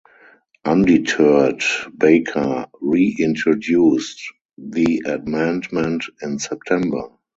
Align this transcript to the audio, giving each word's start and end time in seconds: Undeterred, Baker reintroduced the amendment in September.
Undeterred, 0.65 1.61
Baker 1.95 2.65
reintroduced 2.81 4.19
the 4.57 5.03
amendment 5.05 6.05
in 6.23 6.39
September. 6.39 7.03